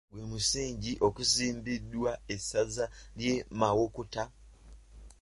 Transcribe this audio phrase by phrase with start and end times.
[0.11, 2.85] Gwe musingi okuzimbiddwa essaza
[3.19, 4.23] ly'e Mawokota.